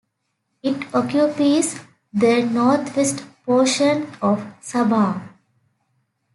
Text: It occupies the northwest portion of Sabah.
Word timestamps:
It 0.63 0.95
occupies 0.95 1.75
the 2.11 2.41
northwest 2.41 3.23
portion 3.45 4.11
of 4.19 4.43
Sabah. 4.59 5.21